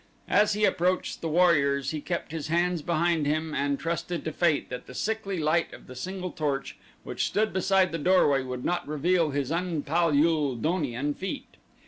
As 0.29 0.53
he 0.53 0.65
approached 0.65 1.21
the 1.21 1.29
warriors 1.29 1.91
he 1.91 2.01
kept 2.01 2.31
his 2.31 2.47
hands 2.47 2.81
behind 2.81 3.27
him 3.27 3.53
and 3.53 3.79
trusted 3.79 4.25
to 4.25 4.31
fate 4.31 4.69
that 4.71 4.87
the 4.87 4.95
sickly 4.95 5.37
light 5.39 5.71
of 5.73 5.85
the 5.85 5.93
single 5.95 6.31
torch 6.31 6.75
which 7.03 7.27
stood 7.27 7.53
beside 7.53 7.91
the 7.91 7.99
doorway 7.99 8.41
would 8.41 8.65
not 8.65 8.87
reveal 8.87 9.29
his 9.29 9.51
un 9.51 9.83
Pal 9.83 10.09
ul 10.09 10.57
donian 10.57 11.15
feet. 11.15 11.55